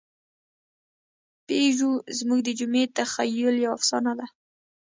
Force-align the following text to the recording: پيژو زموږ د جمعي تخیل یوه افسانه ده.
پيژو 1.47 1.91
زموږ 2.17 2.39
د 2.43 2.49
جمعي 2.59 2.85
تخیل 2.97 3.55
یوه 3.65 3.75
افسانه 3.77 4.11
ده. 4.19 4.27